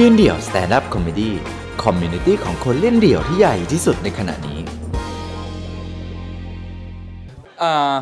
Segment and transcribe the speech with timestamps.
[0.00, 4.58] ยืนเดี่ยว stand-up comedy community ของคนเล่นเดี่ยวที่ใหญ่ที่สุดในขณะนี้
[7.58, 7.92] เอ่อ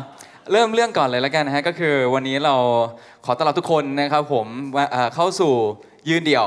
[0.51, 2.55] เริ่มเรื่องก่อนเลยแล้วกันนะฮะก็คือวันนี้เรา
[3.25, 5.53] ขอต้อนรับทุกคนนะครับผมว่าเอ่อเข้าสู่
[6.09, 6.45] ยืนเดี่ยว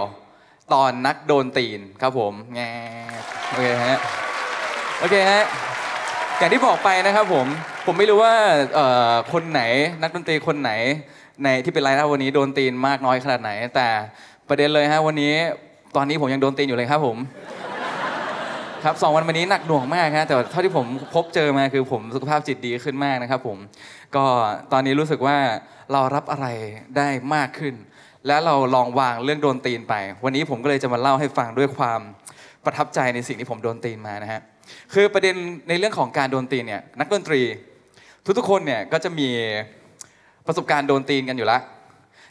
[0.73, 2.61] ตอนนักโดนตีนครับผมแง
[3.49, 3.99] โอเคฮะ
[5.01, 5.43] โอเคฮะ
[6.39, 7.47] อย่างที่บอกไปนะครับผม
[7.87, 8.35] ผมไม่รู้ว่า
[8.75, 9.63] เอ่อคนไหน
[10.03, 10.73] นักดนตรีคนไหน
[11.45, 13.89] ในที่เป็นไลน์อัพวันนี้โดนตีนมากน้อยขนาดไหน แต่
[14.49, 15.35] ประเด็นเลยฮะวันนี้
[15.97, 17.17] ตอนนี้ผมยังโดนตีนอยู่เลยครับผม
[18.85, 23.59] ครับสองวันวันนี้หนักหน่วงมากครับแต่เท่าที่ผมพบเจอมาคือผมสุขภาพจิตดีขึ้นมากนะครับผม
[24.17, 24.25] ก็
[24.73, 25.37] ตอนนี้รู้สึกว่า
[25.93, 26.47] เรารับอะไร
[26.97, 27.75] ได้มากขึ้น
[28.27, 32.01] และเราลองวางเรื่องโดนตีนไป วันนี้ผมก็เลยจะมาเล่าให้ฟังด้วยความ
[32.65, 34.41] ประทับใจในสิ่งที่ผมโดนตีนมานะฮะ
[34.95, 35.35] คือประเด็น
[35.69, 37.41] ในเรื่องของการโดนตีนเนี่ยนักดนตรี
[38.39, 39.29] ทุกๆคนเนี่ยก็จะมี
[40.47, 41.63] ประสบการณ์โดนตีนกันอยู่แล้ว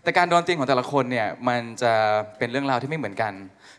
[0.08, 1.94] แต่การโดนตีนของแต่ละคนเนี่ยมันจะ
[2.38, 3.34] เป็นเรื่องราวที่ไม่เหมือนกัน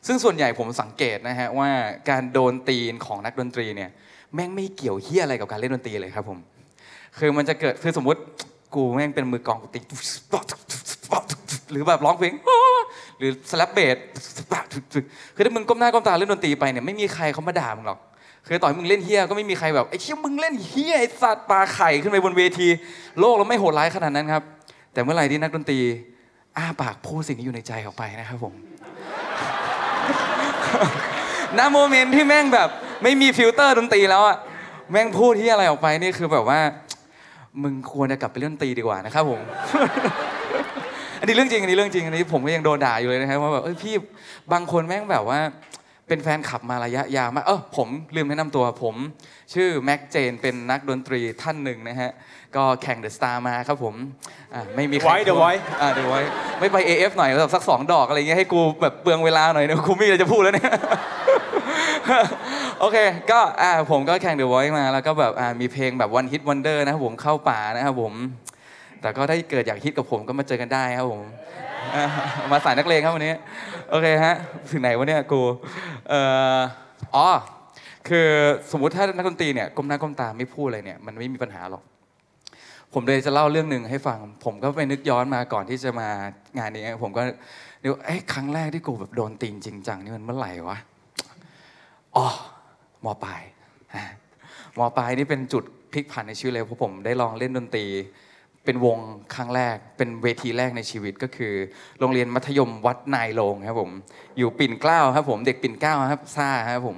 [0.07, 1.71] ซึ่งส่วนใหญ่ผมสังเกตนะฮะว่า
[2.11, 3.91] การโดนตีนของนักดนตรีเนี่ย
[4.35, 6.39] แม่งไม่เกี่ยวเฮียอะไรกับการเล่นดนตรีเลยครับผม
[7.19, 8.21] คือมันจะเกิดคือสมมติ
[8.75, 9.81] กูแม่งเป็นมือกองกูตี
[11.71, 12.35] หรือแบบร้องเพลง
[13.19, 13.97] หรือสแลปเบส
[15.35, 17.99] คือถ้ามึงก้มหน้าก้มตาเล่นดนตรีไปเนี่ยไม่มีใครเขามาด่ามึงหรอก
[18.47, 22.69] คือต่อให้มึงเล่นเหี้ยก็ไม่มีใครแบบไอ้เชี่ยมึงเล่นเหี้ยไอ้สัตว์ปาไข่ขึ้นไปบนเวที
[23.21, 24.45] โลกเราไม่โหดร้ายขนาดนั้นครับ
[24.93, 25.81] แต่เมื่อไหร่ที่นักดนตรี
[26.59, 28.55] อ้าปากพูดสิ่งที่อยู่ในใจออกไปนะครับผม
[31.59, 32.69] ณ moment ที่แม่งแบบ
[33.03, 34.37] ไม่มีฟิลเตอร์ดนตรีแล้วอะ
[34.91, 36.61] แม่งพูดที่อะไรออกไปนี่คือแบบว่า
[37.63, 39.41] มึงควรจะกลับไปเล่นดนตรีดีกว่านะครับผม
[41.21, 43.95] อันนี้เรื่องจริงอันนี้เรื่องจริงอันนี้ผมก็ยังโดนด่าอยู่เลยนะครับว่าแบบเอ้ยพี่
[44.53, 45.41] บางคนแม่งแบบว่า
[46.09, 48.95] เป็นแฟนขับมาระยะยาวมากเออผมลืมแนะนำตัวผม
[49.55, 52.11] ชื่อแม็กเจนเป็นนักดนตรีท่านหนึ่งนะฮะ
[52.57, 53.95] ก็แข่งเดอะสตาร์มาครับผม
[54.55, 56.21] อ่าไม่มีใคร Voice The Voice อ่าเดอะไว้
[56.61, 60.73] ไม่ไป AF หน่อยแบบสักสองดอกอะไรเงี้ยให้กูแบบเปลืองเวลาหน่อยเนี่ยกูไม่มีอะไรจะพูดแล้วเนี่ย
[62.81, 62.97] โอเค
[63.31, 68.13] ก็อ่าผมก็แข่ง The Voice มาแล้วก็แบบอ่ามีเพลงแบบ One Hit Wonder นะครับผมเข้าป่านะครับผม
[69.01, 71.23] แต่ก็ได้เกิดอยากฮิตกับผมก็มาเจอกันได้ครับผม
[71.95, 72.05] อ่า
[72.51, 73.35] มาสายนักเลงครับวันนี้
[73.91, 74.35] โอเคฮะ
[74.71, 75.41] ถึงไหนวะเนี่ยกู
[76.09, 76.21] เอ่
[76.57, 76.59] อ
[77.17, 77.29] อ๋อ
[78.09, 78.29] คือ
[78.73, 81.83] สมมุติถ้านักดนตรีเนี่ยก้มหน้าก้มตาไม่พูดอะไรเนี่ย มันไม่มีปัญหาหรอก
[82.95, 86.09] ผมเลยจะเล่าเรื่องหนึ่งให้ฟัง ผมก็ไปนึกย้อนมาก่อนที่จะมา
[86.59, 87.23] งานนี้ ผมก็
[87.83, 90.79] นึกว่าเอ้ครั้งแรกที่กูแบบโดนตีนจริงจังนี่มันเมื่อไหร่วะ
[92.17, 92.27] อ๋อ
[93.05, 93.43] มอปลาย
[94.79, 97.87] มอปลายนี่เป็นจุดพลิกผันในชีวิตเลยเพราะผมได้ลองเล่นดนตรี
[98.65, 98.99] เป็นวง
[99.35, 101.53] ครั้งแรก เป็นเวทีแรกในชีวิตก็คือ
[101.99, 103.91] โรงเรียนมัธยมวัดนายโรงครับผม
[104.39, 106.97] อยู่ปิ่นเกล้าครับผมเด็กปิ่นเกล้าครับซ่าครับผม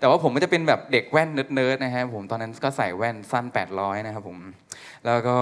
[0.00, 3.44] แต่ว่าผมก็จะเป็นแบบเด็กแว่นเนิร์ดๆนะครับผมตอนนั้นก็ใส่แว่นสั้น
[3.76, 4.38] 800 นะครับผม
[5.06, 5.36] แล้วก็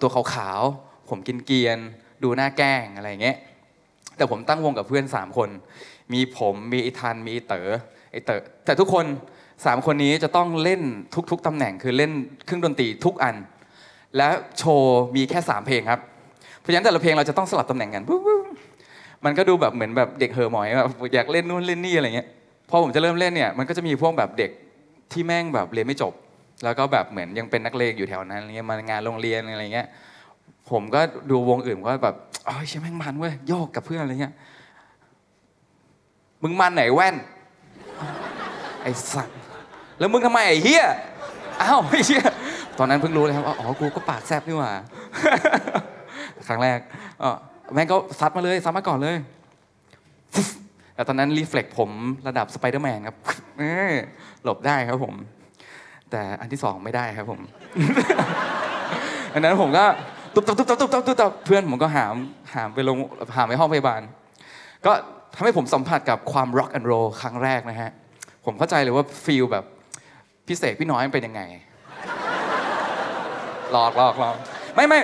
[0.00, 1.78] ตัวขาวๆ ผมเกรียนเกรียน
[2.22, 3.36] ดูน่าแกล้งอะไรอย่างเงี้ย
[4.16, 5.48] แต่ผมตั้งวงกับเพื่อน 3 คน
[6.12, 7.68] มีผมมีไอทันมีไอเต๋อ
[8.12, 9.04] ไอเต๋อแต่ทุกคน
[9.46, 10.82] 3คนนี้จะต้องเล่น
[11.30, 12.12] ทุกๆตำแหน่งคือเล่น
[12.44, 13.36] เครื่องดนตรีทุกอัน
[14.16, 16.00] และโชว์มีแค่ 3 เพลงครับ
[16.60, 18.20] เพราะฉะนั้นแต่ละเพลงเราจะต้องสลับตำแหน่งกันปุ๊บ
[19.24, 22.28] มันก็ดูแบบเหมือนแบบเด็กเหอหมอยแบบอยากเล่นนู่นเล่นนี่อะไรเงี้ย
[22.74, 24.50] พอผมจะเริ่มเล่นเนี่ยมันก็จะมีพวกแบบเด็ก
[25.12, 26.12] ที่แม่งแบบเรียนไม่จบ
[26.64, 29.86] แล้วก็แบบเหมือนยังเป็นนักเลงอยู่แถวนั้นอะไรเงี้ยมางานโรงเรียนอะไรเงี้ย
[30.70, 31.00] ผมก็
[31.30, 32.16] ดูวงอื่นก็แบบ
[32.48, 34.34] อ๋อใช่แม่งมันเว้ยโยกกับเพื่อนอะไรเงี้ย
[36.42, 37.16] มึงมันไหนแว่น
[38.82, 39.38] ไอ้สัตว์
[39.98, 40.84] แล้วมึงทำไมไอ้เหี้ย
[41.60, 42.22] อ้าวไอ้เหี้ย
[42.78, 44.72] ตอนนั้นเพิ่งรู้เลยครับว่าอ๋อกูก็ปากแซบนี่หว่า
[46.48, 46.78] ครั้งแรก
[47.22, 47.30] อ๋อ
[47.74, 49.16] แม่งก็ซัดมาเลยซัดมาก่อนเลย
[50.94, 51.90] แต่ตอนนั้น reflex ผม
[52.28, 53.16] ระดับสไปเดอร์แมนครับ
[54.44, 55.14] หลบได้ครับผม
[56.10, 57.40] แต่อันที่สองไม่ได้ครับผม
[59.34, 59.84] อันนั้นผมก็
[60.34, 62.14] ตุ๊บตับตุ๊บตับตุ๊บตับตุ๊บตับเพื่อนผมก็หาม
[62.54, 62.96] หามไปลง
[63.36, 64.00] หามไปห้องพยาบาล
[64.86, 64.92] ก็
[65.34, 67.90] ทำให้ผมสัมผัสกับความร็อกแอนด์โรครั้งแรกนะฮะ
[68.46, 69.64] ผมเข้าใจเลยว่าฟีลแบบ
[70.46, 71.42] พี่เสกพี่น้อยเป็นยังไง
[73.72, 74.36] หลอกหลอกหลอก
[74.74, 75.00] ไม่ไม่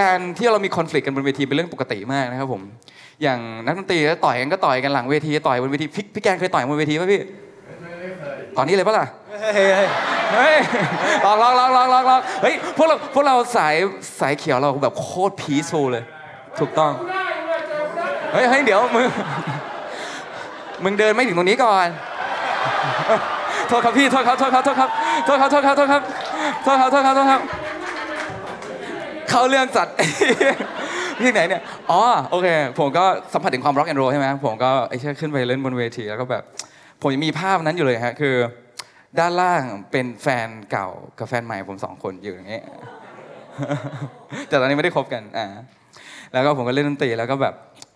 [0.00, 2.62] การที่เรามีคอน FLICT กันบนเวทีเป็นเรื่องปกติมากนะครับผม
[3.22, 7.20] อย่างนักดนตรีก็ต่อยกันก็ต่อยกันหลังเวทีต่อยบนเวทีพี่พี่แกงเคยต่อยบนเวทีป่ะพี่
[8.56, 9.06] ตอนนี้เลยปะล่ะ
[9.54, 9.88] เฮ้ยเฮ้ย
[10.34, 10.56] เฮ้ย
[11.24, 13.74] ลองลองลองลองลองลองเฮ้ยพวกเราพวกเราสาย
[14.20, 16.04] สายเขียวเราแบบโคตรพีซ l เลย
[16.60, 16.92] ถูกต้อง
[18.32, 19.06] เฮ้ยเฮ้ยเดี๋ยวมึง
[20.84, 21.88] มึงเดินไม่ถึงตรงนี้ก่อน
[23.68, 24.90] โทษครับพี่โทษครับโทษครับโทษครับ
[25.24, 26.02] โทษครับโทษครับโทษครับ
[26.64, 27.63] โทษครับโทษครับโทษครับ
[29.36, 29.88] เข้าเรื่องจัด
[31.20, 32.48] ที่ไหนเนี่ย อ๋อ โอเค
[32.78, 36.42] ผมก็สัมผัสถึงความร็อกแอนด์โรใช่ไหมผมก็ไอ้เช่ขึ้นไปเล่นบนเวที แล้วก็แบบ
[37.02, 38.34] ผมยังมีภาพนั้นอยู่เลยฮะ คือ
[39.18, 40.88] ด้านล่างเป็นแฟนเก่า
[41.18, 42.64] กับแฟนใหม่ผมสองคนอยู่อย่างเงี้ย
[44.48, 45.46] แต่ตอนนี้ไม่ได้คบกัน อ่า
[46.32, 47.54] แล้วก็ผมก็เล่นดนตรีแล้วก็แบบ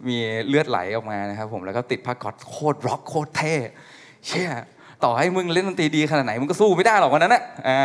[0.08, 0.18] มี
[0.48, 3.54] เลือดไหลออกมานะครับผมแล้วก็ติดผ้าก๊อตโคตรร็อกโคตรเท่
[4.26, 4.50] เชี่ย
[5.04, 7.82] ต่อให้มึงเล่นดนตรีดีขนาดไหนมึงก็สู้ไม่ได้หรอกวันนั้นนะอ่า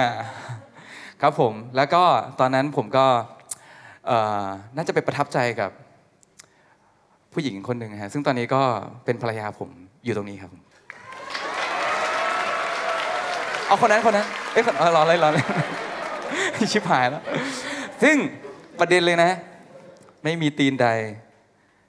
[1.21, 2.03] ครับผม แล้วก็
[2.39, 3.06] ตอนนั้นผมก็
[4.75, 5.71] น่าจะไปประทับใจกับ
[7.33, 8.61] ผู้หญิงคนหนึ่งฮะซึ่งตอนนี้ก็
[9.05, 9.69] เป็นภรรยาผม
[10.05, 10.61] อยู่ตรงนี้ครับผม
[13.67, 15.45] เอาคนนั้นคนนั้นเอ้ยคนเออรอเลยรอเลย
[16.71, 17.23] ชิบหายแล้ว
[18.03, 18.15] ซึ่ง
[18.79, 19.31] ประเด็นเลยนะ
[20.23, 20.88] ไม่มีตีนใด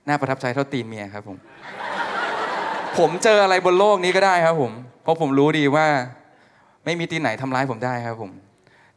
[0.08, 1.36] น่าประทับใจเท่าตีนเมียครับผม
[2.98, 4.72] ผมเจออะไรบนโลกนี้ก็ได้ครับผม
[5.02, 5.86] เพราะผมรู้ดีว่า
[6.84, 8.30] ไม่มีตีนไหนทำร้ายผมได้ครับผม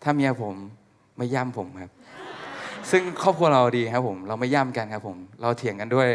[0.03, 0.53] ถ้าเมียผม
[1.17, 1.91] ไม่ย่ำผมครับ
[2.91, 6.07] ซึ่งครอบครัวเราดีครับผม เราไม่ย่ำกันครับผม เราเถียงกันด้วย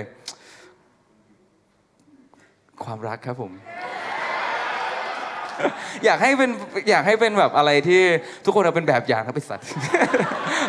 [2.85, 3.53] ความรักครับผม
[6.05, 6.51] อยากให้เป็น
[6.91, 8.03] อยากให้เป็นแบบอะไรที่
[8.45, 9.67] ทุกคนเอาเป็นแบบอย่างครับไปสัตว์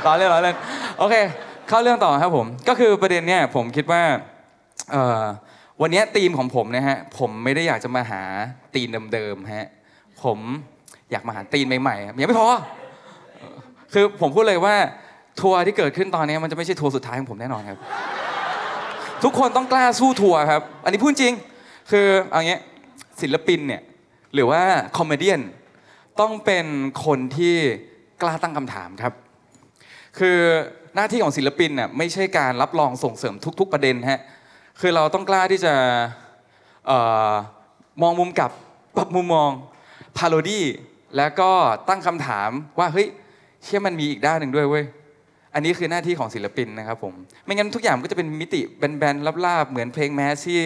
[0.05, 0.57] ล้อเล่นล้อเล่น
[1.00, 1.15] โอเค
[1.67, 4.03] เข้าเรื่องต่อครับผม ก็คือประเด็นเนี่ยผมคิดว่า
[5.81, 8.21] วันนี้ธีมของผมนะฮะ ผมไม่ได้อยากจะมาหา
[8.75, 9.67] ธีมเดิมๆฮะ
[10.23, 10.39] ผม
[11.11, 12.47] อยากมาหาธีมใหม่ๆยังไม่พอ
[13.94, 14.75] คือผมพูดเลยว่า
[15.44, 17.80] ทัวร์ที่เกิดขึ้นตอนนี้มันจะไม่ใช่ทัวร์สุดท้ายของผมแน่นอนครับ
[19.24, 21.34] ทุกคนต้องกล้าสู้ทัวร์ครับ อันนี้พูดจริง
[21.92, 22.60] คือเอางี้
[23.22, 23.81] ศิลปินเนี่ย
[24.34, 24.62] หรือว่า
[24.98, 25.31] comedy
[26.19, 26.66] ต้องเป็น
[27.06, 27.56] คนที่
[28.22, 29.13] กล้าตั้งคำถามครับ
[30.19, 30.38] คือ
[30.95, 34.22] หน้าที่ของศิลปินน่ะไม่ใช่การรับรองส่งเสริมทุก ๆประเด็นฮะ
[34.80, 35.74] คือเราต้องกล้าที่จะ
[36.89, 36.92] อ
[37.31, 37.34] อ
[38.01, 38.51] มองมุมกลับ
[38.98, 39.50] ปรับมุมมอง
[40.18, 40.65] parody
[41.18, 41.51] แล้วก็
[41.89, 42.50] ตั้งคำถาม
[42.80, 43.07] ว่าเฮ้ย
[43.63, 44.86] เชี่ยมันมีอีกด้านหนึ่งด้วยเว้ย
[45.53, 47.13] อันนี้คือหน้าที่ของศิลปินนะครับผม
[47.45, 50.59] ไม่งั้นทุกอย่างก็จะเป็นมิติแบนๆลาบๆ เหมือนเพลงแมสที่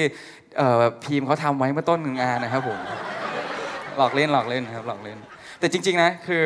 [1.04, 2.80] พีมเขาทำไว้เมื่อต้นงานนะครับผม
[3.98, 5.18] หลอกเล่นหลอกเล่นครับหลอกเล่น
[5.60, 6.46] แต่จริงๆนะคือ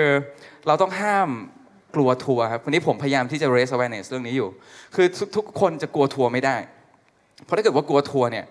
[0.68, 1.30] เราต้องห้าม
[1.96, 4.50] กลัวทัวร์ครับวันนี้ผมพยายามที่จะ raise awareness เรื่องนี้อยู่
[4.96, 6.56] คือทุกคนจะกลัวทัวร์ไม่ได้
[7.46, 8.46] เพราะถ้าเกิดว่ากลัวทัวร์เนี่ย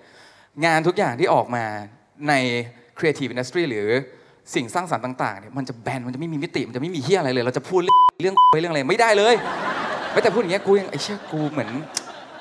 [0.66, 1.64] งานทุกอย่างที่ออกมา
[2.28, 2.34] ใน
[2.98, 3.86] creative industry หรือ
[4.54, 9.34] สิ่งสร้างสรรค์ต่างๆเนี่ยมันจะแบน มันจะไม่มีมิติ มันจะไม่มีเฮียอะไรเลย เราจะพูดเรื่องเรื่องอะไรไม่ได้เลย
[10.12, 11.70] ไม่แต่พูดอย่างเงี้ยกูยังไอ้เชี่ยกูเหมือน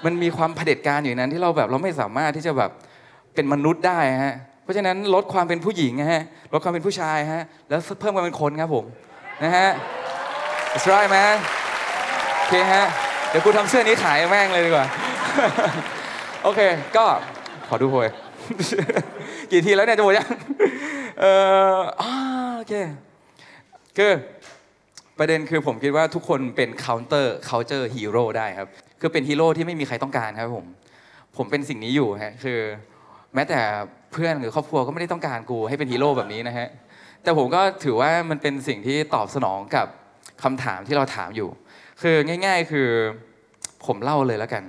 [0.06, 2.71] มันมีความเผด็จการอยู่ในนั้นที่เราแบบเราไม่สามารถที่จะแบบ
[3.36, 6.24] เป็นมนุษย์ได้ฮะเพราะฉะนั้นลดความเป็นผู้หญิงนะฮะ
[6.54, 8.86] ลดความเป็นผู้ชายฮะแล้วเพิ่มความเป็นคนครับผม
[9.44, 9.69] นะฮะ
[10.71, 11.36] That's right man
[12.38, 12.86] โอเคฮะ
[13.30, 14.86] เดี๋ยวกูทำเสื้อนี้ขายแม่งเลยดีกว่า
[16.44, 16.60] โอเค
[16.98, 17.06] ก็
[17.68, 18.07] ขอดูโพย
[19.51, 20.27] กี่ทีแล้วเนี่ยจะหมดยัง
[21.19, 21.31] เอ่
[21.74, 21.77] อ
[22.57, 22.74] โอเค
[23.98, 24.12] คือ
[25.19, 28.69] ประเด็นคือผมคิดว่าทุกคนเป็น counter culture hero ได้ครับ
[29.01, 30.66] คือเป็นฮีโร่ที่ไม่มีใครต้องการครับผม
[31.38, 32.60] ผมเป็นสิ่งนี้อยู่ฮะคือ
[33.36, 33.60] แม้แต่
[34.13, 36.68] เพื่อนหรือครอบครัวก็ไม่ได้ต้องการกูให้เป็นฮีโร่แบบนี้นะฮะ
[37.24, 39.88] แต่ผมก็ถือว่ามันเป็นสิ่งที่ตอบสนองกับ
[40.44, 41.50] คำถามที่เราถามอยู่
[42.01, 42.88] คือง่าย ๆ คือ
[43.86, 44.63] ผมเล่าเลยแล้วกัน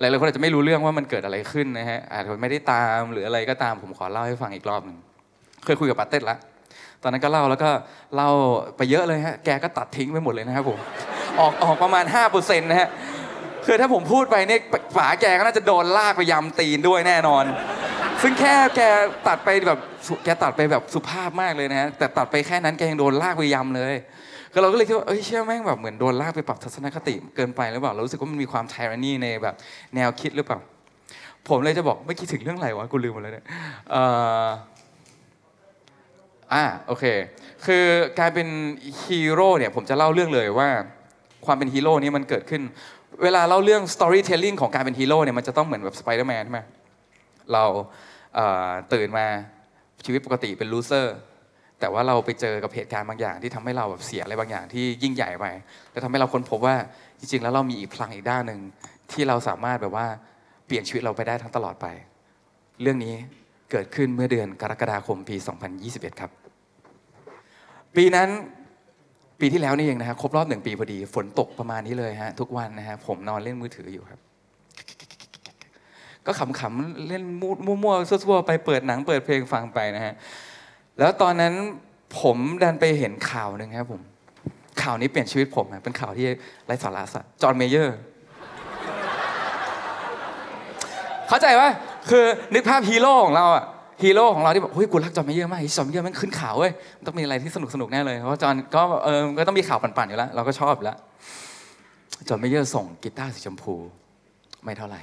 [0.00, 4.98] หลายๆคนอาจจะไม่รู้เรื่องว่ามันเกิดอะไรขึ้นนะฮะอาจจะไม่ได้ตามหรืออะไรก็ตามผมขอเล่าให้ฟังอีกรอบหนึ่ง
[5.64, 6.38] เคยคุยกับปาเต้ละ
[7.02, 7.70] ตอนนั้นก็เล่าแล้วก็
[8.14, 8.30] เล่า
[8.76, 10.78] ไปเยอะเลยฮะแกก็ตัดทิ้งไปหมดเลยนะครับผม
[11.40, 12.88] ออกออกประมาณ5%นะฮะ
[13.66, 14.60] คือถ้าผมพูดไปเนี่ย
[14.96, 17.44] ฝาแกก็น่าจะโดนลากไปยำตีนด้วยแน่นอน
[18.22, 18.80] ซึ่งแค่แก
[19.28, 19.78] ตัดไปแบบ
[20.24, 23.94] แกตัดไปแบบสุภาพมากเลยนะฮะแต่ตัดไปแค่นั้นแกยังโดนลากไปยำเลย
[24.52, 29.54] ก็เราก็เลยคิดว่าเอ้ยเชื่อแม่งแบบเหมือนโดนลากไปปรับทัศนคติเกินไปหรือเปล่าเรารู้สึกว่ามันมีความไทรานี่ในแบบ
[29.94, 30.58] แนวคิดหรือเปล่า
[31.48, 33.46] ผมเลยจะบอกไม่คิดถึงเรื่องอะไรวะกูลืมหมดเลยเนี่ย
[36.52, 37.04] อ่าโอเค
[37.66, 37.84] คือ
[38.20, 38.48] การเป็น
[39.04, 40.68] ฮีโร่เนี่ยผมจะเล่าเรื่องเลยว่า
[41.46, 42.62] ความเป็นฮีโร่นี่มันเกิดขึ้น
[43.22, 46.60] เวลาเล่าเรื่อง storytelling ของการเป็นฮีโร่เนี่ยมันจะต้องเหมือนแบบสไปเดอร์แมนใช่ไหม
[47.52, 47.64] เรา
[48.34, 49.26] ตื่นมา
[50.04, 51.16] ชีวิตปกติเป็น loser
[51.80, 55.46] แต่ว่าเราไปเจอกับเหตุการณ์บางอย่าง ที่ทำให้เราแบบเสียอะไรบางอย่างที่ยิ่งใหญ่ไป
[55.92, 56.76] แล้วทำให้เราค้นพบว่า
[57.18, 58.60] จริงๆ แล้วเรามีอีกพลังอีกด้านหนึ่ง
[59.12, 60.06] ที่เราสามารถแบบว่า
[60.66, 61.86] เปลี่ยนชีวิตเราไปได้ทั้งตลอดไป
[62.82, 63.14] เรื่องนี้
[63.70, 65.36] เกิดขึ้นเมื่อเดือนกรกฎาคมปี
[65.78, 66.30] 2021 ครับ
[67.96, 68.28] ปีนั้น
[69.40, 74.20] ปีที่แล้วนี่เองนะฮะครบรอบหนึ่งปีพอดีฝนตกประมาณนี้เลยฮะทุกวันนะฮะผมนอนเล่นมือถืออยู่ครับ
[76.26, 80.14] ก็ขำๆเล่นมูดมั่วๆซั่วๆไปเปิดหนังเปิดเพลงฟังไปนะฮะ
[80.98, 81.54] แล้วตอนนั้น
[82.20, 84.02] ผมดันไปเห็นข่าวหนึ่งครับผม
[84.82, 86.26] ข่าวนี้เปลี่ยนชีวิตผมเป็นข่าวที่
[86.66, 87.96] ไร้สาระสัส จอห์นเมเยอร์
[91.28, 91.68] เข้าใจว่า
[92.08, 93.64] คือนึกภาพฮีโร่ของเราอะ
[94.02, 100.98] ฮีโร่ของเราที่แบบเฮ้ยกูรักจอห์นเมเยอร์มากจอห์นเมเยอร์มันขึ้นข่าวเว้ยมันต้องมีอะไรที่สนุกสนุกแน่เลยเพราะจอห์นก็เออก็ต้องมีข่าวปั่นๆอยู่แล้วเราก็ชอบอยู่แล้ว
[102.28, 103.74] จอห์นเมเยอร์ส่งกีตาร์สีชมพู
[104.64, 105.00] ไม่เท่าไหร่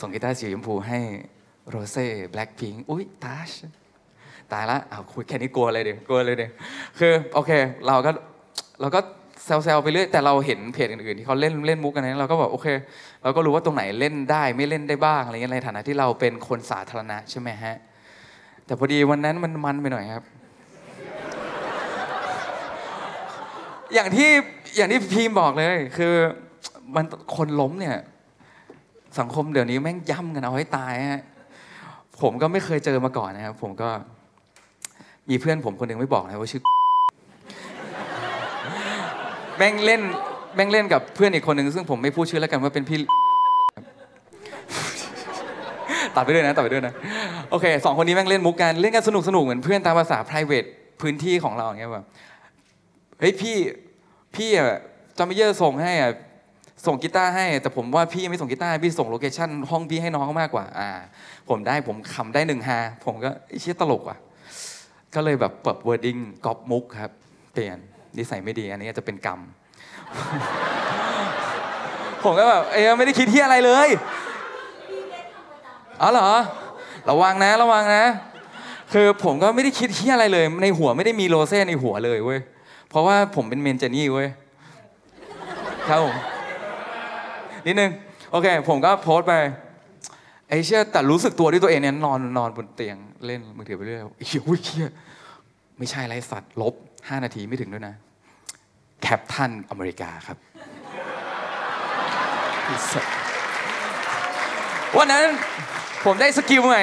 [0.00, 0.98] ส่งกีตาร์สีชมพูให้
[1.68, 3.50] โรเซ่แบล็คพิงค์อุ้ยตาช
[4.52, 6.52] ตายละอ้าวคุยแค่นี้กลัวเลยเดี๋ยวกลัวเลยเดี๋ยว
[6.98, 7.50] คือโอเค
[7.86, 8.10] เราก็
[8.80, 9.00] เราก็
[9.46, 12.66] แซวๆไปเรื่อยแต่เราเห็นเพจอื่นๆที่เขาเล่นเล่นมุกกันนั้นเราก็แบบโอเค
[13.22, 17.76] เราก็รู้ว่าตรงไหนเล่นได้ไม่เล่นได้บ้างอะไรเงี้ยในฐานะที่เราเป็นคนสาธารณะใช่ไหมฮะ
[18.66, 20.24] แต่พอดีวันนั้นมันมันไปหน่อยครับ
[23.94, 24.30] อย่างที่
[24.76, 26.14] อย่างที่พีมบอกเลย คือ
[26.94, 27.04] มัน
[27.36, 27.96] คนล้มเนี่ย
[29.18, 31.22] สังคมเดี๋ยวนี้แม่งย่ำกันเอาให้ตายฮะ
[32.22, 33.88] ผมก็ไม่เคยเจอมาก่อนนะครับ ผมก็
[35.30, 36.62] มีเพื่อนผมคนหนึ่งไม่บอกนะว่าชื่อ
[39.58, 40.02] แม่งเล่น
[40.54, 42.98] แม่งเล่นกับเพื่อนอีกคนหนึ่งซึ่งผมไม่พูดชื่อแล้วกันว่าเป็นพี่
[46.14, 46.94] ตัดไปด้วยนะตัดไปด้วยนะ
[47.50, 50.68] โอเคสองคนนี้แม่งเล่นมุกกันเล่นกันสนุกสนุกเหมือนเพื่อนตามภาษา private
[51.00, 52.06] พื้นที่ของเราอย่างเงี้ยแบบ
[53.20, 53.56] เฮ้ยพี่
[54.36, 54.80] พี่อะ
[55.16, 56.12] จอห์นเมเยอร์ส่งให้อะ
[56.86, 60.88] ส่งกีตาร์ให้ แต่ผมว่าพี่ไม่ส่งกีตาร์พี่ส่ง location ห้องพี่ให้น้องมากกว่าอ่า
[61.48, 64.16] ผมได้ผมขำได้หนึ่งฮาผมก็ไอ้เชี่ยตลกว่ะ
[65.14, 67.12] ก็เลยแบบเปิด wording ก๊อปมุกครับ
[67.52, 67.78] เกรียน
[68.18, 69.40] นิสัยไม่ดี อันนี้อาจจะเป็นกรรม
[72.24, 73.88] ผมก็แบบเอ้ยไม่ได้คิดที่อะไรเลย
[76.02, 76.28] อ๋อเหรอ
[77.10, 78.04] ระวังนะ ระวังนะ
[78.92, 82.40] คือผมก็ไม่ได้คิดที่อะไรเลย ในหัวไม่ได้มีโรเซ่ในหัวเลยเว้ย
[82.88, 84.28] เพราะว่าผมเป็นเมนเจนี่เว้ย
[85.88, 86.14] ครับผม
[87.66, 87.90] นิดนึง
[88.30, 89.34] โอเค ผมก็โพสต์ไป
[90.48, 92.96] ไอ้เชี่ยแต่รู้สึกตัวด้วยตัวเองเนี่ยนอนนอนบนเตียง
[93.26, 94.88] เล่นมือถือไปเรื่อยเหี้ยอุ้ยเหี้ย
[95.78, 97.94] ไม่ใช่ไรสัตว์ ลบ 5 นาทีไม่ถึงด้วยนะ
[99.02, 100.38] แคปทันอเมริกาครับ
[104.96, 105.24] วันนั้น
[106.04, 106.82] ผมได้ skill ใหม่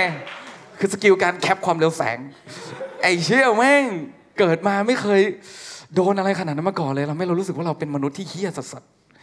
[0.79, 2.17] คือ skill การแคปความเร็วแสง
[3.01, 3.83] ไอ้เชี่ยแม่ง
[4.39, 5.21] เกิดมาไม่เคย
[5.95, 8.75] โดนอะไรขนาดนั้นมาก่อนเลยเราไม่เรารู้สึกว่าเราเป็นมนุษย์ที่เหี้ยสัส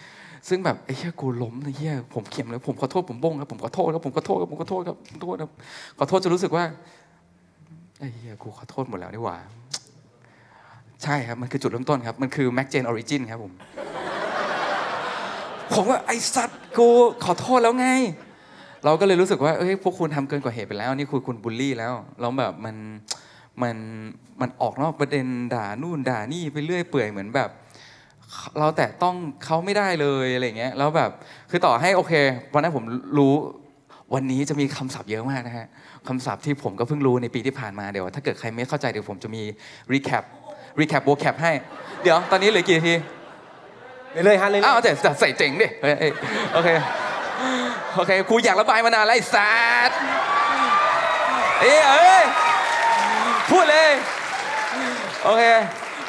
[0.02, 5.50] ๆซึ่งแบบไอ้เหี้ยกูล้มนะเหี้ยผมเข็มเลยผมขอโทษผมบ้งครับผมขอโทษครับผมขอโทษครับผมขอโทษครับผมขอโทษครับ
[5.98, 6.64] ขอโทษจนรู้สึกว่า
[7.98, 9.36] ไอ้เหี้ยกูขอโทษหมดแล้วนี่หว่า
[11.04, 13.52] ใช่ครับ มันคือจุดเริ่มต้นครับ มันคือ แม็กซ์เจน Origin ครับผม
[15.72, 16.88] ผมว่าไอ้สัตว์กู
[17.24, 17.88] ขอโทษแล้วไง
[18.84, 22.76] เราก็เลยรู้สึกว่าเอ้ยพวกคุณทำเกินกว่าเหตุไปแล้ว นี่คือคุณบูลลี่แล้วแล้วแบบมัน
[23.62, 23.76] มัน
[24.40, 27.50] มันออกนอกประเด็นด่านู่นด่านี่ไปเรื่อยเปื่อยเหมือนแบบ
[28.58, 31.10] เราแต่ต้องเขาไม่ได้เลยอะไรเงี้ยแล้วแบบ
[31.50, 32.12] คือต่อให้โอเค
[32.54, 32.84] วันนั้นผม
[33.18, 33.34] รู้
[34.14, 35.66] วันนี้จะมีคำศัพท์เยอะมากนะฮะ
[36.08, 39.42] คำศัพท์ที่ผมก็เพิ่งรู้ในปีที่ผ่านมาเดี๋ยว ถ้าเกิดใครไม่เข้าใจเดี๋ยวผมจะมี
[39.92, 40.24] รีแคป
[40.78, 41.52] recap recap vocab ให้
[42.02, 42.94] เดี๋ยวตอนนี้เหลือกี่นาที
[44.24, 46.12] เลยๆฮะเลยอ้าวแต่แต่ใส่เจ๋งดิเฮ้ยเฮ้ย
[46.54, 46.68] โอเค
[47.96, 49.52] โอเคกูอยากระบายมานานแล้วไอ้สั
[49.88, 49.90] ส
[51.60, 52.22] เอ้ยเอ้ย
[53.50, 53.90] พูดเลย
[55.24, 55.42] โอเค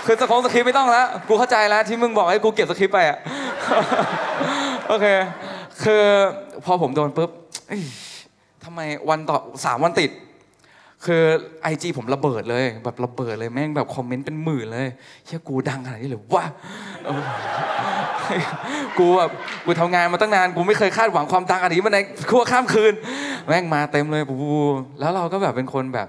[0.06, 3.18] คือสคงสคริปต์ไม่ต้องแล้วกูเข้าใจแล้วที่มึงบอกให้กูเก็บสคริปต์ไปอะ
[4.88, 5.06] โอเค
[5.84, 6.04] คือ
[6.66, 7.30] พอผมโดนปุ๊บ
[7.68, 7.82] เอ้ย
[8.64, 10.12] ทำไมวันต่อสามวันติด
[11.06, 11.24] คือ
[11.64, 14.88] ไอจีผมระเบิดเลย แบบระเบิดเลยแม่งแบบคอมเมนต์เป็นหมื่นเลย
[15.26, 16.46] เฮียกูดังขนาดนี้เลยวะ
[17.06, 17.22] เออ
[18.98, 19.32] กูแบบ
[19.66, 22.94] กูทำงานมาตั้งนานกูไม่เคยคาดหวังความดังอันนี้มาในขั้วข้ามคืน
[23.48, 24.36] แม่งมาเต็มเลยปู
[25.00, 26.08] แล้วเราก็แบบเป็นคนแบบ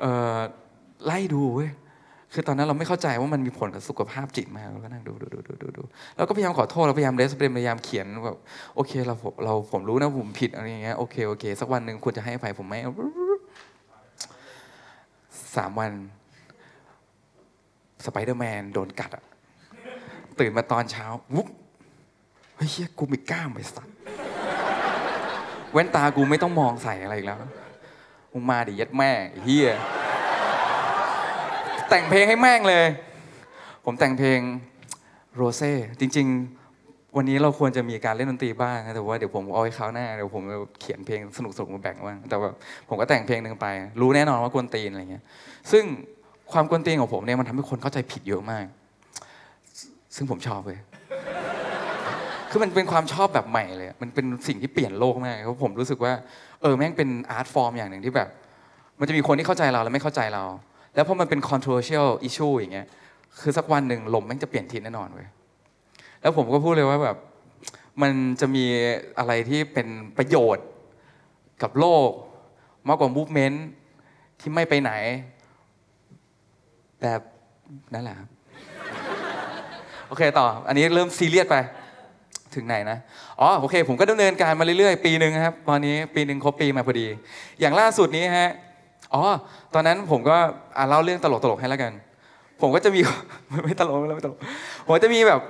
[0.00, 0.38] เออ
[1.06, 1.70] ไล่ดูเว้ย
[2.34, 5.82] คือตอนนั้นเราไม่เข้าใจว่ามันมีผลกับสุขภาพจิตมากเราก็นั่งดูดูดูดูดูดู
[6.16, 8.36] แล้วก็พยายามขอโทษเราพยายามเรสเปรมพยายามเขียนแบบ
[8.74, 12.74] โอเคเราผมเราผมรู้นะผมผิดอะไรอย่างเงี้ยโอเคโอเค สักวันหนึ่งควรจะให้อภัยผมไหม
[15.56, 15.92] สามวัน
[18.04, 19.24] สไปเดอร์แมนโดนกัดอะ
[20.38, 21.48] ตื่นมาตอนเช้าวุ๊บ
[22.56, 23.94] เฮ้ยเฮียกูมีกล้ามไอ้สัตว์
[25.72, 27.38] แว่นตากูไม่ต้องมองใส่อะไรอีกแล้ว
[28.32, 29.10] มึงมาดิยัดแม่
[29.42, 29.70] เฮีย
[31.88, 32.86] แต่งเพลงให้แม่งเลย
[33.84, 34.40] ผมแต่งเพลง
[35.34, 36.61] โรเซ่จริง ๆ
[37.16, 40.42] วันนี้เราควรจะมีการเล่นดนตรีบ้างนะแต่ว่าเดี๋ยวผมเอาไว้คราวหน้าเดี๋ยวผม
[40.80, 42.48] เขียนเพลงสนุกๆมาแบ่งบ้างแต่ว่า
[42.88, 43.66] ผมก็แต่งเพลงหนึ่งไป
[44.00, 45.24] รู้แน่นอนว่ากวนตีนอะไรเงี้ย
[45.72, 45.84] ซึ่ง
[46.52, 48.64] ความกวนตีนของผมเนี่ยมันทำให้คนเข้าใจผิดเยอะมาก
[50.16, 50.78] ซึ่งผมชอบเลย
[52.50, 56.12] คือมันเป็นความชอบแบบใหม่เลย มันเป็นสิ่งที่เปลี่ยนโลกมากเพราะผมรู้สึกว่า
[56.62, 58.28] เออแม่งเป็นอาร์ตฟอร์มอย่างหนึ่งที่แบบ
[59.00, 60.44] มันจะมีคนที่เข้าใจเราและไม่เข้าใจเรา
[60.94, 62.86] แล้วพอมันเป็น controversial issue อย่างเงี้ย
[63.40, 65.28] คือสักวันหนึ่งลมแม่งจะเปลี่ยนทิศแน่นอนเว้ย
[66.22, 67.16] แล้วผมก็พูดเลยว่าแบบ
[68.02, 68.64] มันจะมี
[69.18, 70.66] อะไรที่เป็นประโยชน์
[71.62, 72.10] กับโลก
[72.88, 73.56] มากกว่า movement
[74.40, 74.92] ที่ไม่ไปไหน
[77.02, 77.20] แบบ
[77.94, 78.28] นั่นแหละครับ
[80.08, 81.56] โอเคต่อ อันนี้เริ่มซีเรียสไป
[82.54, 82.98] ถึงไหนนะ
[83.40, 87.06] อ๋อโอเค ผมก็ดำเนินการมาเรื่อยๆ ปีหนึ่งครับ ตอนนี้ปีหนึ่งครบปีมาพอดี
[87.60, 88.50] อย่างล่าสุดนี้ฮะ
[89.14, 89.22] อ๋อ
[89.74, 90.36] ตอนนั้นผมก็
[90.76, 91.92] อะเล่าเรื่องตลกๆให้แล้วกัน
[92.60, 93.00] ผมก็จะมี
[93.64, 94.38] ไม่ตลกไม่ตลก
[94.86, 95.40] ผมจะมีแบบ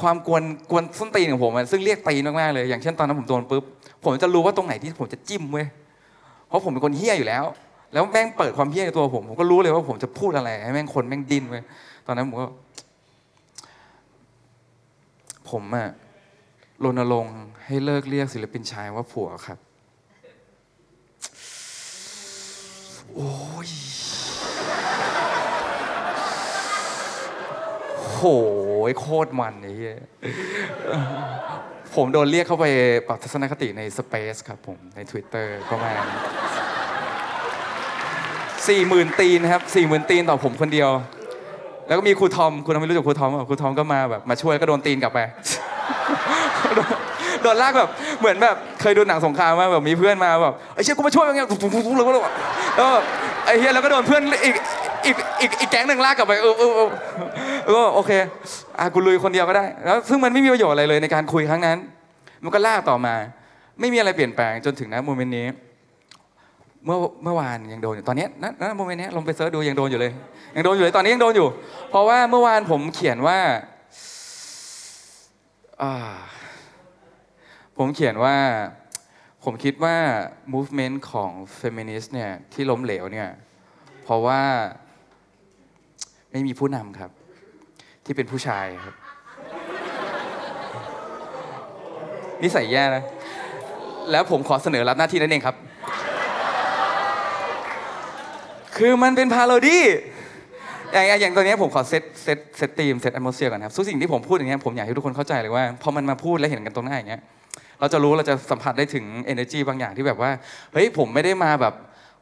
[0.00, 3.64] ความกวนกวนส้นตีนของผมอะซึ่งเรียกตีนมากๆเลย อย่างเช่นตอนนั้นผมโดนปุ๊บ
[4.04, 5.66] ผมจะรู้ว่าตรงไหนที่ผมจะจิ้มเว้ย
[6.48, 7.44] เพราะผมเป็นคนเฮี้ยอยู่แล้ว
[7.92, 11.62] แล้วแม่งเปิดความเฮี้ยในตัวผมผมก็รู้เลยว่าผมจะพูดอะไรให้แม่งคนแม่งดิ้นเว้ย
[12.06, 12.46] ตอนนั้นผมก็
[15.50, 15.88] ผมอะ
[16.84, 19.58] รณรงค์ให้เลิกเรียกศิลปินชายว่าผัวครับ
[23.14, 23.30] โอ้
[23.66, 23.68] ย
[28.14, 28.22] โห
[28.88, 29.90] ยโคตรมันไอ้เหี้
[31.94, 32.66] ผมโดนเรียกเข้าไป
[33.08, 36.02] ปรับทัศนคติใน Space ครับผมใน Twitter ประมาณ
[38.68, 40.90] สี่หมื่นตีนครับสี่หมื่นตีนต่อผมคนเดียว
[41.86, 45.18] แล้วก็มีครูทอมคุณทอมไม่รู้จักครูทอมเปล่าครูทอมก็มาแบบมาช่วยก็โดนตีนกลับไป
[47.42, 52.12] โดนลากแบบเหมือนแบบเคยดูหนังสงครามว่าแบบมีเพื่อนมาแบบไอ้เชี่ยกูมาช่วยอย่างเงี้ยแล้วก็
[52.76, 52.94] แล้วก็
[53.46, 54.54] ไอ้เหี้ยแล้วก็โดนเพื่อนอีก
[55.06, 56.88] อีกอีกอีกแก๊งหนึ่งลากกลับไปเออเออเออ
[57.66, 58.12] เออโอเค
[58.82, 61.78] อะกูลุยคนเดียวก็ได้แล้วซึ่งมันไม่มีประโยชน์อะไรเลยในการคุยครั้งนั้น
[62.42, 63.14] มันก็ลากต่อมา
[63.80, 65.46] ไม่มีอะไรเปลี่ยนแปลงจนถึงณ moment นี้
[66.84, 70.12] เมื่อเมื่อวานยังโดนอยู่ตอนนี้ยณณ moment นี้ลงไป search ดูยังโดนอยู่เลย
[70.56, 71.48] ยังโดนอยู่เลยตอนนี้ยังโดนอยู่
[71.90, 73.38] เพราะว่าเมื่อวานผมเขียนว่า
[75.82, 75.94] อ่า
[77.78, 78.36] ผมเขียนว่า
[79.44, 79.96] ผมคิดว่า
[80.54, 83.28] movement ของ feminist เนี่ยที่ล้มเหลวเนี่ย
[84.04, 84.40] เพราะว่า
[86.32, 87.10] ไม่มีผู้นำครับ
[88.04, 88.94] ที่เป็นผู้ชายครับ
[92.42, 93.04] นิสัยแย่นะ
[94.10, 95.56] แล้วผมขอเสนอรับหน้าที่นั้นเองครับ
[98.76, 99.84] คือมันเป็นพาโรดี้
[100.92, 107.22] อย่างอย่างตัวนี้ผมขอ set set set theme set atmosphere ก่อนนะครับทุกสิ่งที่ผมพูดอย่างเงี้ยผมอยากให้ทุกคนเข้าใจเลยว่าพอมันมาพูดแล้วเห็นกันตรงหน้าอย่างเงี้ย
[107.80, 110.30] เราจะรู้เราจะสัมผัสได้ถึง energy บางอย่างที่แบบว่า
[110.72, 111.74] เฮ้ยผมไม่ได้มาแบบ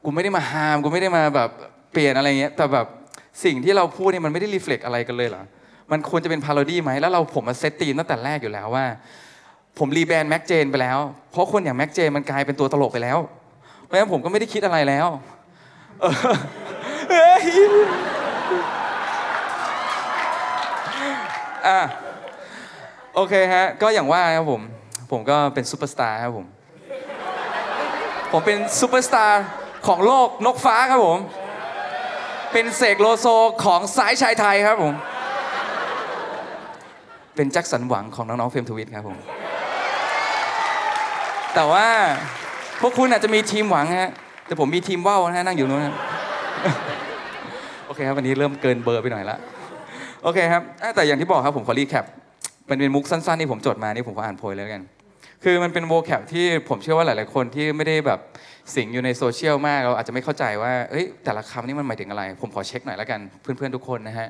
[0.05, 1.51] กูไม่ได้มา harm กูไม่ได้มาแบบ
[1.93, 2.87] เกรียนอะไรเงี้ยแต่แบบ
[3.45, 5.43] สิ่งที่เราพูดเนี่ยมันไม่ได้ reflect อะไรกันเลยเหรอ
[5.93, 8.85] มันควรจะเป็น parody ไหมแล้วเราผมมา set theme ตั้งแต่แรกอยู่แล้วว่า
[9.79, 10.99] ผม rebrand แม็กซ์เจนไปแล้ว
[11.31, 13.19] เพราะคนอย่างแม็กซ์เจนมันกลายเป็นตัวตลกไปแล้ว
[13.85, 15.07] เพราะฉะนั้นผมก็ไม่ได้คิดอะไรแล้ว
[17.11, 17.45] เฮ้ย
[21.67, 21.81] อะ
[23.15, 24.63] โอเคฮะ ก็อย่างว่าครับผม
[25.11, 26.47] ผมก็เป็นซูเปอร์สตาร์ครับผม
[28.33, 29.43] ผมเป็นซูเปอร์สตาร์
[29.87, 31.19] ของโลกนกฟ้าครับผม
[32.53, 33.27] เป็นเสกโลโซ
[33.65, 34.95] ของสายชายไทยครับผม
[37.37, 39.17] เป็นแจ็คสันหวังของน้องๆเฟมทวิตครับผม
[41.55, 41.87] แต่ว่า
[42.81, 44.11] พวกคุณอาจจะมีทีมหวังฮะ
[44.47, 45.87] แต่ผมมีทีมว่าวนะฮะนั่งอยู่นู้น
[47.87, 49.37] โอเคครับวันนี้เริ่มเกินเบอร์ไปหน่อยละ
[50.23, 50.63] โอเคครับ
[50.95, 52.05] แต่อย่างที่บอกครับผมขอ recap
[52.67, 54.83] เป็นเป็นมุกสั้นๆที่ผมจดมานี่ผมขออ่านโพยเลยแล้วกัน
[55.45, 58.21] คือมันเป็น vocab ที่ผมเชื่อว่าหลาย ๆ คนที่ไม่ได้แบบ
[58.75, 64.29] สิงอยู่ในโซเชียลมากเราอาจจะไม่เข้าใจว่าเอ้ยแต่ละคำนี่มันหมายถึงอะไร ผมขอเช็คหน่อยแล้วกันเพื่อน ๆ ทุกคนนะฮะ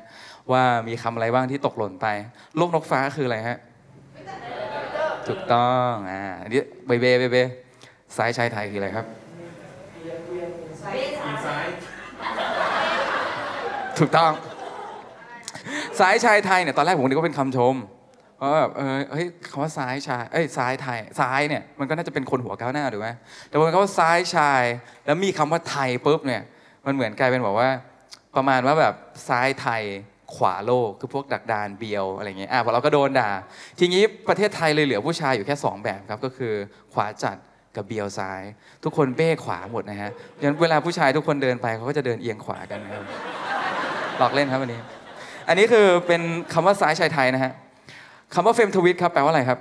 [0.51, 2.07] ว่ามีคำอะไรบ้างที่ตกหล่นไป
[2.57, 3.57] โลกนกฟ้าคืออะไรฮะ
[5.27, 7.37] ถูกต้องอ่าอันนี้เบเบเบเบ
[8.17, 9.05] ซ้ายชายไทยคืออะไรครับ
[13.99, 14.31] ถูกต้อง
[15.99, 17.75] ซ้ายชายไทยเนี่ยตอนแรกผมนึกว่าเป็นคำชม
[18.41, 23.09] เพราะแบบเออเฮ้ยคำว่าซ้ายชายเอ้ยซ้ายไทยซ้ายเนี่ยมันก็น่าจะเป็นคนหัวก้าวหน้าถูกไหม
[23.47, 24.63] แต่พอคำว่าซ้ายชาย
[25.05, 26.41] แล้วมีคำว่าไทยปุ๊บเนี่ย
[26.85, 27.69] มันเหมือนกลายเป็นแบบว่า
[28.35, 28.93] ประมาณว่าแบบ
[29.29, 29.83] ซ้ายไทย
[30.35, 33.29] ขวาโลกคือพวกดักดานเบียวอะไรเงี้ยอะพอเราก็โดนด่า
[33.79, 36.53] ทีนี้ประเทศไทยเลยเหลือผู้ชายอยู่แค่สองแบบครับก็คือ
[36.93, 37.37] ขวาจัด
[37.75, 38.41] กับเบียวซ้าย
[38.83, 43.05] ทุกคนเบ้ขวาหมดนะฮะฉะนั้นเวลาผู้ชายทุกคนเดินไปเขาก็จะเดินเอียงขวากันนะครับ
[44.17, 44.81] หลอกเล่นครับวันนี้
[45.47, 46.21] อันนี้คือเป็น
[46.53, 47.53] คำว่าซ้ายชายไทยนะฮะ
[48.33, 49.59] คำว่าเฟมทวิตครับแปลว่าอะไรครับ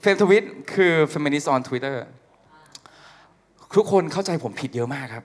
[0.00, 0.44] เฟมทวิต
[0.74, 1.96] คือ feminist on Twitter
[3.76, 5.24] ทุกคนเข้าใจผมผิดเยอะมากครับ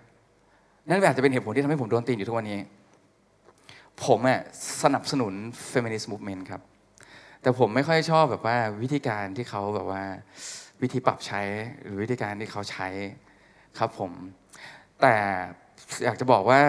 [0.88, 2.60] นั่นอาจจะเป็นเหตุผลที่ทำให้ผมโดนตีนอยู่ทุกวันนี้
[4.06, 4.42] ผมอะ
[4.84, 5.34] สนับสนุน
[5.72, 6.62] feminist movement ครับ
[7.42, 10.04] แต่ผมไม่ค่อยชอบแบบว่าวิธีการที่เขาแบบว่า
[10.82, 11.42] วิธีปรับใช้
[11.84, 12.88] หรือวิธีการที่เขาใช้
[13.80, 14.12] ครับผม
[15.02, 15.16] แต่
[16.06, 16.62] อยากจะบอกว่า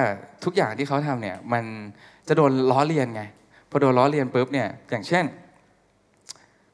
[0.45, 1.65] ทุกอย่างที่เขาทำเนี่ย มัน
[2.29, 3.23] จะโดนล้อเลียนไง
[3.71, 5.25] พอโดนล้อเลียนปุ๊บเนี่ยอย่างเช่น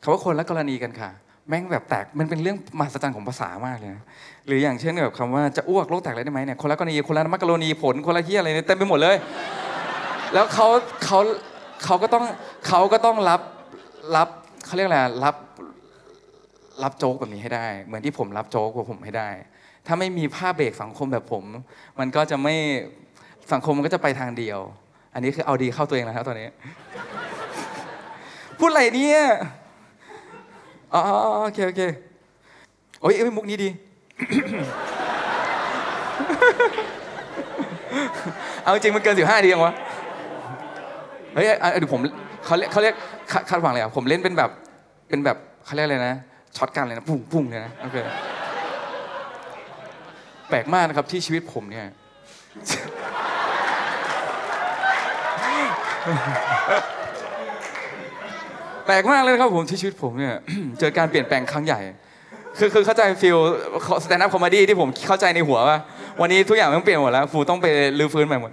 [0.03, 1.11] คำว่าคนละกรณีกันค่ะ
[1.49, 4.05] แม่งแบบแตกมันเป็นเรื่องมหัศจรรย์ของภาษามากเลยนะ
[4.47, 9.17] หรืออย่างเช่นแบบคำว่าจะอ้วกโลกแตกเลยได้ไหมเนี่ยคนละกรณีคนละมักกะโรนีผลคนละเฮียอะไรเนี่ยเต็มไปหมดเลย
[10.33, 10.67] แล้วเขา
[11.05, 11.19] เขา
[11.85, 12.25] เขาก็ต้อง
[12.67, 13.41] เขาก็ต้องรับ
[14.17, 14.29] รับ
[14.65, 15.37] เขาเรียกอะไรรับ
[16.83, 19.29] รับโจ๊กแบบนี้ให้ได้ เหมือนที่ผมรับโจ๊กของผมให้ได้
[19.87, 21.45] ถ้าไม่มีผ้าเบรกสังคมแบบผม
[21.99, 22.55] มันก็จะไม่
[23.53, 24.59] สังคมมันก็จะไปทางเดียว
[25.15, 26.47] อันนี้คือเอาดีเข้าตัวเองแล้วครับตอนนี้
[28.59, 29.21] พูดอะไรเนี่ย
[30.95, 31.03] อ๋อ
[31.45, 31.83] โอเคโอเค
[33.01, 33.69] โอ้ยมุกนี้ดี
[38.63, 39.75] เอาจริงมันเกินสิบห้าทียังวะ
[41.35, 41.47] เฮ้ย
[41.79, 42.01] เดี๋ยวผม
[42.45, 42.95] เขาเรียกเขาเรียก
[43.33, 44.51] คาคาดหวังเลยอะผมเล่นเป็นแบบ
[45.09, 46.15] เป็นแบบเขาเรียกอะไรนะ
[46.57, 47.97] ช็อตกันเลยนะพุ่งพุ่งเลยนะโอเค
[50.49, 51.87] แปลกมากนะครับที่ชีวิตผมเนี่ย
[58.87, 60.35] แปลกมากเลยนะครับผมที่ชีวิตผมเนี่ย
[60.79, 61.81] เจอการเปลี่ยนแปลงครั้งใหญ่
[62.59, 63.39] คือคือเข้าใจ feel
[64.05, 65.79] stand-up comedy ที่ผมเข้าใจในหัวว่า
[66.21, 67.67] วันนี้ทุกอย่างต้องเปลี่ยนหมดแล้วกูต้องไป
[67.99, 68.53] รื้อฟื้นใหม่หมด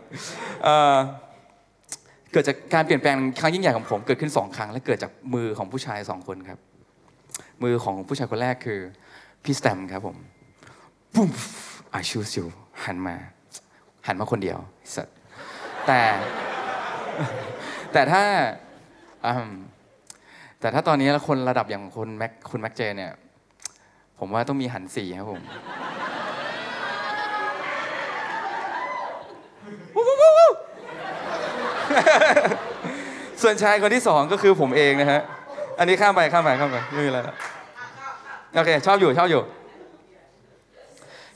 [2.32, 6.60] เกิดจากการเปลี่ยนแปลงครั้งยิ่งใหญ่ของผมเกิดขึ้นสองครั้ง และเกิดจากมือของผู้ชายสองคนครับ
[7.64, 8.80] มือของผู้ชายคนแรกคือ
[9.44, 10.18] พี่สแตมครับผม
[11.14, 11.32] ปุ๊บ
[12.00, 12.46] I choose you
[12.86, 13.16] หันมา
[14.08, 14.58] หันมาคนเดียว
[14.96, 15.16] สัตว์
[15.88, 16.00] แต่
[17.94, 18.24] แต่ถ้า
[19.26, 19.52] อืม
[20.60, 23.12] แต่ถ้าตอนนี้คนระดับอย่างคุณแม็กคุณแม็กเจเนี่ย
[24.20, 25.42] ผมว่าต้องมีหันสี่ครับผม
[33.42, 35.22] ส่วนชายคนที่สองก็คือผมเองนะฮะ
[35.80, 37.36] อันนี้ข้ามไปข้ามไปข้ามไปไม่มีอะไรแล้ว
[38.54, 39.42] โอเค ชอบอยู่ชอบอยู่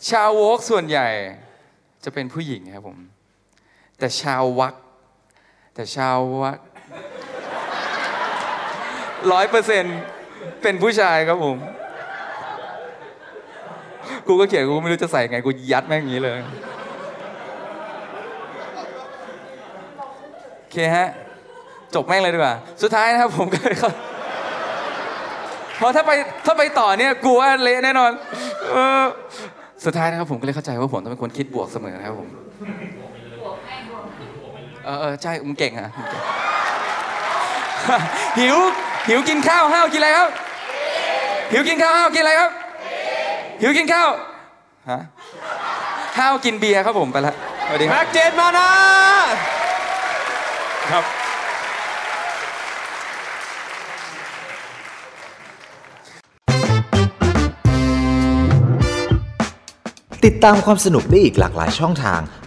[0.10, 1.08] ชาวโวกส่วนใหญ่
[2.04, 2.98] จะเป็นผู้หญิงครับผม
[4.00, 4.74] แต่ชาววัก
[5.75, 6.57] แต่ชาววัก
[9.31, 9.83] ร้อยเปอร์เซ็น
[10.61, 11.57] เป็นผู้ชายครับผม
[14.27, 16.39] กูก็เขียนกูไม่รู้จะใส่ไง กูยัดแม่งอย่างนี้เลย
[20.59, 21.09] โอเคฮะ
[21.95, 23.75] จบแม่งเลยดีกว่า สุดท้ายนะครับผมก็เลย
[25.77, 26.11] เพราะถ้าไป
[26.45, 28.11] ถ้าไปต่อเนี่ยกูว่าเละแน่นอน
[29.85, 32.29] สุดท้ายนะครับผมก็เลยเข้าใจว่าผมต้องเป็นคนคิดบวกเสมอนะครับผม
[34.86, 36.24] เออเออใช่มึงเก่งอะมึงเก่ง
[38.39, 38.58] หิว
[39.08, 40.30] หิวกินข้าวห้าวกินอะไรครับ
[41.52, 42.52] หิวกินข้าวห้าวกินอะไรครับ
[43.62, 44.10] หิวกินข้าว
[44.89, 45.00] ฮะ
[46.19, 47.34] ห้าวกินเบียร์ครับผมไปละ
[47.67, 48.67] สวัสดีครับแม็กเจนมานะ
[50.91, 51.04] ครับ
[60.26, 62.21] ติดตามความสนุกได้อีกหลากหลายช่องทาง